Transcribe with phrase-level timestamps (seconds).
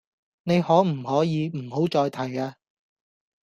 [0.41, 2.55] 你可唔可以唔好再提呀